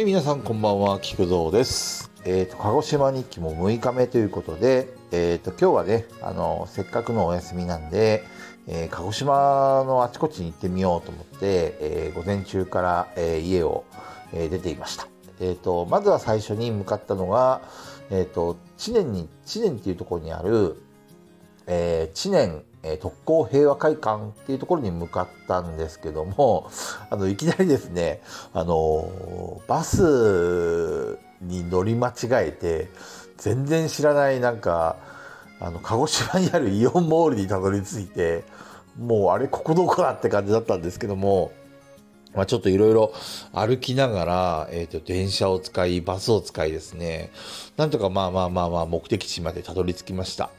[0.00, 2.10] はい、皆さんこんばんは、菊蔵です。
[2.24, 8.24] えっ、と、鹿児島日記も6日目ということで、えっ、と、今日はね、あの、せっかくのお休みなんで、
[8.66, 13.84] えー鹿児島のあちこちに行ってみようと思って、えー午前中から、えー家を、
[14.32, 15.06] えー出ていました。
[15.38, 17.60] えっ、と、まずは最初に向かったのが、
[18.08, 20.82] えっ、と、知念に、知念っていうところにある、
[21.72, 26.68] えー知念、えー特攻平和会館っていうところに向かったんですけども、
[27.08, 28.20] あの、いきなりですね、
[28.52, 32.90] あのバスに乗り間違えて、
[33.38, 34.96] 全然知らないなんか、
[35.60, 38.42] あの、鹿児島にあるイオンモールにたどり着いて、
[38.98, 41.52] もうあれ、ここどこだって感じだったんですけども、
[42.34, 43.12] まあ、ちょっといろいろ
[43.52, 47.30] 歩きながら、えっ、と、電車を使い、バスを使いですね、
[47.76, 50.50] なんとかまあまあまあまあ目的地までたどり着きました。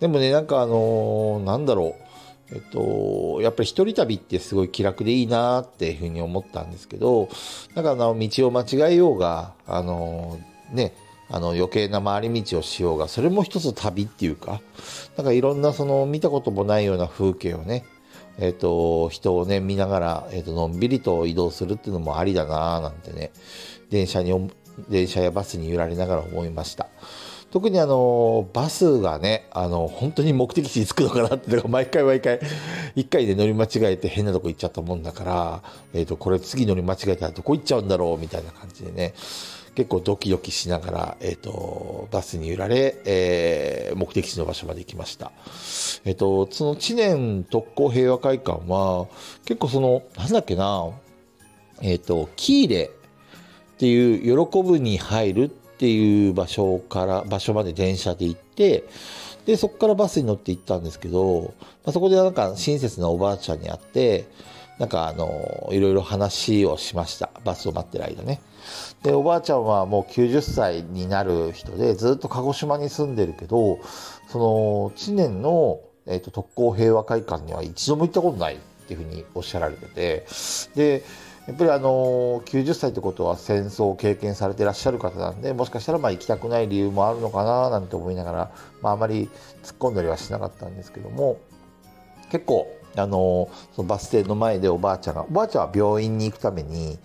[0.00, 2.08] でもね、なんかあのーなんだろう。
[2.50, 7.28] えっと、やっぱり一人旅ってすごい気楽でいいなっていうふうに思ったんですけど、
[7.74, 10.94] なんかあの、道を間違えようが、あのーね、
[11.30, 14.62] あの余計な回り道をしようが、それも一つ旅っていうか、
[15.16, 17.84] なんかいろんなその見たこともないような風景をね、
[18.38, 23.30] えっと、人をね、見ながら、えっと、のんびりと移動するっていうのもありだなぁなんてね、
[23.90, 24.50] 電車に、
[24.88, 26.86] 電車やバスに揺られながら思いました。
[27.50, 32.40] 特にあの、バスがね、あの、本当に目的地に着くのかなって、か毎回毎回、
[32.94, 35.62] 一回で乗り間違えて変なとこ行っちゃったもんだから、
[35.94, 39.14] えっ、と、これ次乗り間違えたらどこ行っちゃうんだろうみたいな感じでね、
[39.74, 45.32] 結構ドキドキしながら、えっ、と、バスに揺られ、えー目的地の場所まで行きました。
[46.04, 49.06] えっ、と、その知念特攻平和会館は、
[49.46, 50.90] 結構その、なんだっけな、
[51.80, 52.90] えっ、と、キーレ
[53.74, 58.84] っていう喜ぶに入るってていう場所から場所まで電車で行って
[59.46, 61.54] でそこからバスに乗って行ったんですけど、
[61.84, 64.26] まあ、そこでなんか親切なおばあちゃんに会って
[64.78, 67.30] なんかあのいろいろ話をしました。
[67.44, 68.40] バスを待ってる間ね。
[69.02, 73.78] でおばあちゃんはもう90歳になる人でずっと鹿児島に住んでるけど
[74.28, 80.26] その知念の、えー、と特攻平和会館には一度も行ったことないっていうふうにおっしゃられてて
[80.74, 81.04] で
[81.48, 88.50] やっぱりあの90歳ってことは戦争を経験されてらっしゃる方なんでもしかしたらまあ行きたくない理由もあるのかななんて思いながら、
[88.82, 89.30] まあ、あまり
[89.62, 91.40] 突っ込んだりはしなかったんですけども
[92.30, 96.98] 結構あのそのバス停の前でおばあちゃんがおばあちゃんは病院に行くために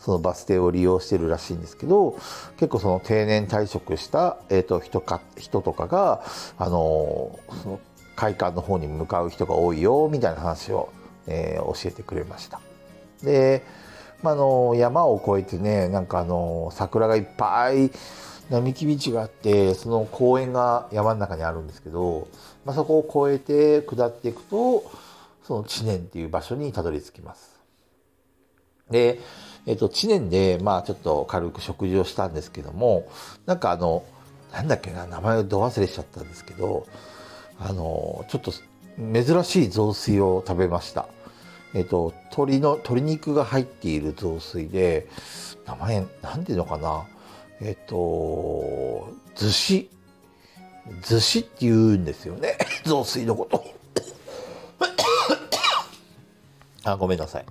[0.00, 2.18] そのバス停を利用してるらしいんですけど
[2.56, 6.24] 結構その定年退職した、えー、と人か人とかが
[6.58, 7.80] あのその
[8.16, 10.92] 会館の方に向かう人が多いよみたいな話を、
[11.28, 12.60] えー教えてくれました。
[13.22, 13.64] で、
[14.22, 17.90] まあ、あの山を越えてねなんかあの桜がいっぱい
[18.50, 22.28] 並木道があってその公園が山の中にあるんですけど、
[22.64, 24.84] まあ、そこを越えて下っていくと
[25.42, 27.54] その知念っていう場所にたどり着きます。
[28.90, 29.20] で、
[29.66, 33.08] えっと、知念で、まあ、ちょっと軽く食事をしたんですけども、
[33.46, 34.04] なんかあの、
[34.52, 36.86] なんだっけな、名前をど忘れしちゃったんですけど、
[37.58, 38.52] あの、ちょっと
[38.98, 41.08] 珍しい雑炊を食べました。
[41.74, 45.08] えっと、鶏の、鶏肉が入っている雑炊で、
[45.66, 47.04] 名前、なんていうのかな、
[47.60, 49.90] えっと、寿司、
[51.02, 53.64] 寿司って言うんですよね、 雑炊のこと。
[56.84, 57.46] あ、ごめんなさい。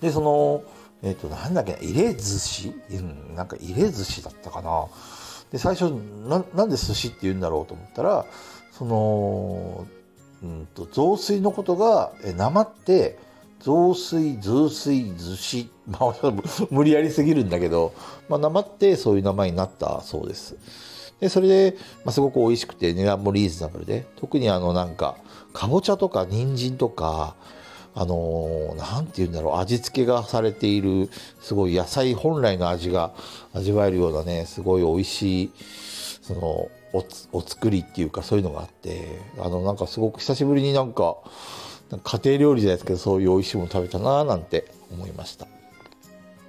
[0.00, 0.62] で、その、
[1.02, 2.74] えっ、と、なんだっけ、入れ寿司？
[2.90, 4.86] うん、なんか入れ寿司だったかな？
[5.50, 5.90] で、最初、
[6.28, 8.26] ななんで寿司って言うんだろうと思ったら、
[8.72, 9.86] その、
[10.42, 13.18] うんと、雑炊のことが、え、生って、
[13.64, 15.68] 雑炊、雑炊、寿司。
[15.88, 16.32] まあ、
[16.70, 17.94] 無理やりすぎるんだけど、
[18.28, 20.56] まあ、生ってそういう名前になったそうです。
[21.18, 25.16] で、それで、まあ、すごく美味しくて値段もリーズナブルで、特にあの、なんか、
[25.54, 27.36] かぼちゃとか人参とか、
[27.94, 31.08] あのーなんて言うんだろう、味付けがされている、
[31.40, 33.12] すごい野菜本来の味が
[33.54, 35.50] 味わえるようなね、すごい美味しい、
[36.20, 41.16] その、おつ、お作りっていうかそういうのがあって、あの、なんかすごく久しぶりに、なんか
[41.90, 45.46] 家庭料理じゃないですけど、そういう美味しいもの食べたななんて思いました。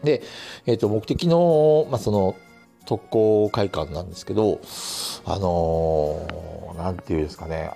[0.03, 0.21] で、
[0.65, 2.35] えっ、と、目的の、まあ、その、
[2.85, 4.61] 特攻会館なんですけど、
[5.25, 7.71] あのーていうんですかね、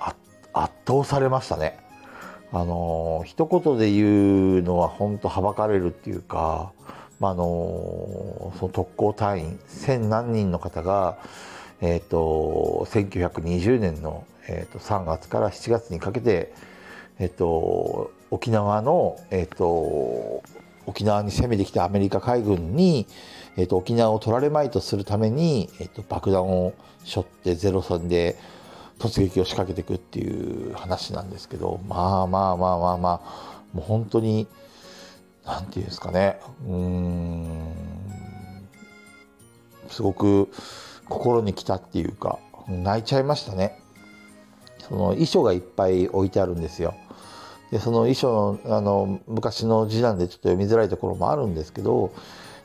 [0.54, 1.80] 圧倒されましたね。
[2.52, 6.72] あのー一言で言うのは本当はばかれるっていうか、
[7.20, 11.18] まあ、のーその特攻隊員千何人の方が、
[11.82, 16.54] えっ、と、1920年の、えー、と3月から7月にかけて、
[17.20, 20.42] えっ、と、沖縄の、えっ、と、
[20.86, 23.08] 沖縄に攻めてきたアメリカ海軍に、
[23.58, 26.74] えっ、と、沖縄を取られまいとするために、えっ、と、爆弾を
[27.04, 28.38] 背負ってゼロ戦で
[29.00, 34.48] 突撃を仕掛けていくっていう話なんですけど、まあまあまあまあまあ、もう本当に、
[35.46, 37.74] なんていうんですかね、うん、
[39.90, 40.50] すごく
[41.08, 42.38] 心に来たっていうか
[42.68, 43.82] 泣いちゃいましたね。
[44.88, 46.94] その遺書がいっぱい置いてあるんですよ。
[47.72, 52.12] でその遺書のあの昔の字なんでちょっと読みづらいところもあるんですけど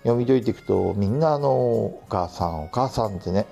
[0.02, 3.46] 読み解いていくとみんなあのお母さんお母さんってね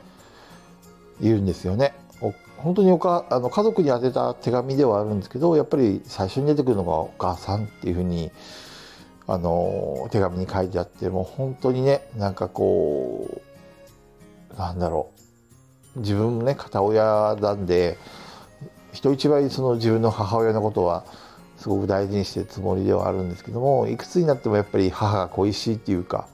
[1.20, 1.94] 言うんですよね。
[2.58, 8.30] 本当におかあの家族に宛てた手紙ではあるんですけどやっぱり最初に出てくるのがお母さんっていうふうに
[9.26, 13.42] あの手紙に書いてあってもう本当にねなんかこ
[14.54, 15.22] うなんだろう。
[15.96, 17.98] 自分もね片親なんで
[18.92, 21.04] 人一倍その自分の母親のことは
[21.62, 26.28] すごく大事にしてるつもりではあるんですけどもいくつになってもやっぱり母が恋しいっていうか、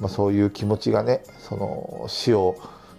[0.00, 2.56] まあ、そういう気持ちがねその死を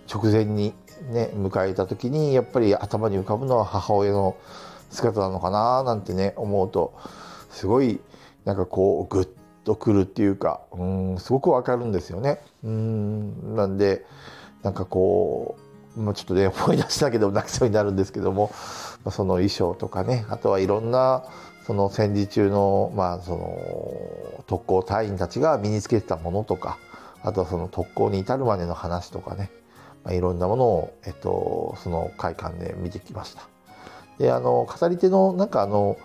[0.10, 0.74] 直前に
[1.12, 4.36] ね、迎えた時にやっぱり頭に浮かぶのは母親の
[4.90, 6.98] 姿なのかななんてね思うと
[7.52, 8.00] すごい
[8.46, 9.30] なんかこうグッ
[9.64, 12.42] とくるっていうかうんすごくわかるんですよね。
[12.64, 14.06] うんなんで
[14.64, 15.58] なんかこ
[15.96, 18.52] う、ま、ちょっとね思い出したけど泣きそうになるんですけども
[19.12, 21.26] その衣装とかねあとはいろんな
[21.68, 26.80] その戦時中の,、まあその特攻隊員たちが身につけてたものとか
[27.22, 29.52] あとはその特攻に至るまでの話とかね
[30.08, 33.42] まあ、いろんなものを、えっと、その会館で見てきました。
[34.18, 35.98] であの語り手のなんかあの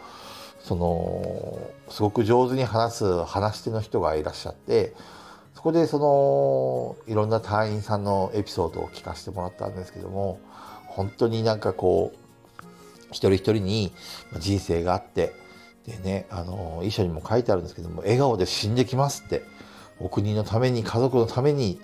[0.58, 4.92] そのすごく上手に話す話し手の人がいらっしゃって
[5.54, 10.40] そこでそのいろんな隊員さんのエピソードを聞かせてもらったんですけども
[10.88, 12.62] 本当になんかこう
[13.12, 13.92] 一人一人に
[14.38, 15.32] 人生があって
[15.86, 19.42] でねあの遺書にも書いてあるんですけども笑顔で死んできますって
[19.98, 21.80] お国のために家族のために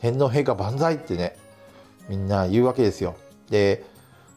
[0.00, 1.36] 天皇陛下万歳ってね
[2.08, 3.16] みんな言うわけですよ。
[3.50, 3.84] で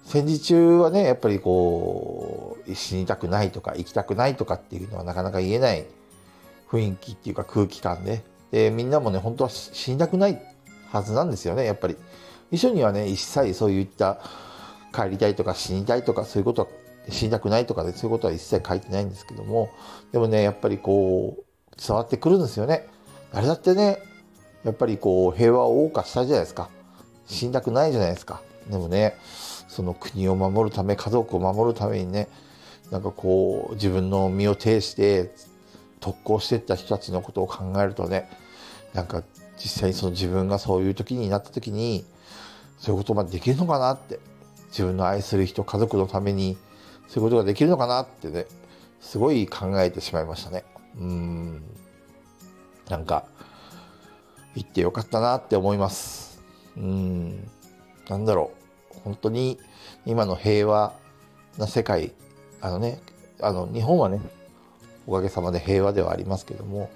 [0.06, 5.86] 戦時中はねやっぱりこう死にたくないとか生きたくないとかっていうのはなかなか言えない
[6.70, 10.42] 雰囲気っていうか空気感ででみんなもね本当は死にたくない
[10.92, 11.98] はずなんですよねやっぱり。
[12.52, 14.20] 一緒にはね一切そういった
[14.92, 16.68] 帰りたいとか死にたいとかそういうことは
[17.12, 19.70] 死にたくないとかでそういうことは一切書いてないんですけども
[20.12, 21.44] でもねやっぱりこう
[21.82, 22.88] 伝わってくるんですよね。
[23.32, 24.00] あれだってね
[24.64, 26.70] やっぱりこう平和を謳歌したじゃないですか。
[27.30, 28.42] 死にたくないじゃないですか。
[28.70, 29.16] でもね、
[29.68, 32.28] その国を守るため、家族を守るためにね、
[32.92, 35.32] なんかこう、自分の身を挺して
[36.00, 38.30] 特攻していった人たちのことを考えるとね、
[38.94, 39.24] なんか
[39.58, 42.06] 実際にその自分がそういう時になった時に、
[42.80, 44.20] そういうことができるのかなって、
[44.70, 46.58] 自分の愛する人、家族のために、
[47.10, 48.46] そういうことができるのかなってね、
[49.02, 50.64] すごい考えてしまいましたね。
[50.98, 51.64] うん。
[52.88, 53.26] なんか、
[54.56, 56.42] 行ってよかったなって思います。
[56.78, 57.50] うん、
[58.08, 58.52] なんだろ
[58.96, 59.60] う、本当に
[60.06, 60.94] 今の平和
[61.58, 62.14] な世界、
[62.62, 63.02] あのね、
[63.42, 64.22] あの日本はね、
[65.08, 66.90] おかげさまで平和ではありますけども、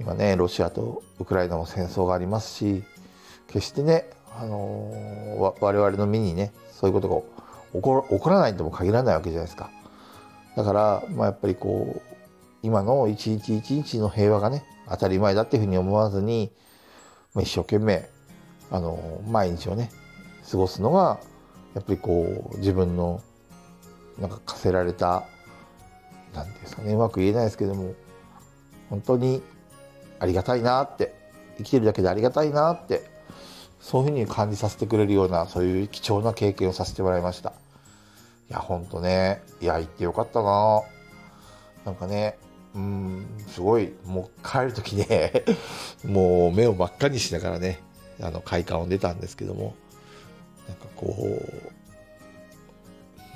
[0.00, 2.84] 今ね、ロシアとウクライナも戦争がありますし、
[3.46, 7.37] 決してね、あのー、我々の身にね、そういうことが
[7.72, 9.70] 起こ起こらないとも限らないわけじゃないですか。
[10.56, 12.16] だから、まあ、やっぱりこう、
[12.62, 16.50] 今の一日一日の平和がね、当たり前だっていうふうに思わずに、
[17.34, 18.08] まあ、一生懸命
[18.70, 19.90] あの毎日をね
[20.50, 21.20] 過ごすのが
[21.74, 23.20] やっぱりこう自分の
[24.18, 25.24] なんか課せられた
[26.34, 27.94] 何ていうんですかねうまく言えないですけども
[28.90, 29.42] 本当に
[30.18, 31.14] ありがたいなって
[31.58, 33.04] 生きてるだけでありがたいなって
[33.80, 37.52] そういうふうに感じさせてくれるようなそういう貴重な経験をさせてもらいました。
[38.50, 39.42] いやほんとね。
[39.60, 40.82] いや行ってよかったな。
[41.84, 42.36] なんかね
[42.74, 45.44] うんすごいもう帰る時ね
[46.04, 47.80] もう目を真っ赤にしながらね
[48.20, 49.74] あの快感を出たんですけども
[50.68, 51.72] なんかこう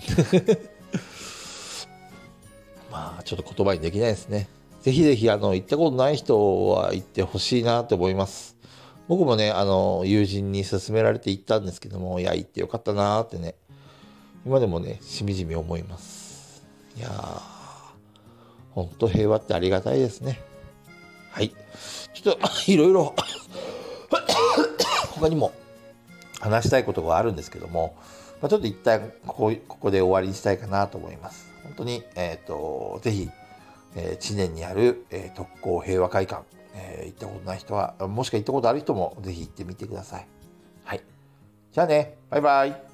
[2.92, 4.48] まあちょっと言葉にできないですね。
[4.82, 8.51] ぜひぜひあの行ったことない人は行ってほしいなと思います。
[9.12, 13.56] 僕もねあの友人に勧められて行ったんですけどもいや行ってよかったなってね。
[14.46, 16.66] 今でもねしみじみ思います。
[16.96, 17.40] いやー
[18.70, 20.40] ほんと平和ってありがたいですね。
[21.30, 21.50] はい。
[21.50, 22.40] ちょっと
[22.72, 23.14] いろいろ
[25.12, 25.52] 他にも
[26.40, 27.94] 話したいことがあるんですけども、
[28.40, 31.52] まあ、ちょっと一旦ここここで終わりにしたいかなと思います。
[31.64, 33.28] 本当に、えっ、ー、と、ぜひ、
[33.94, 40.26] えー、知念にある、えー、特攻平和会館、えー、行ったことない人は、もしくは行ったことある人もぜひ行ってみてください。
[40.84, 41.02] はい。
[41.72, 42.91] じゃあね、バイバイ。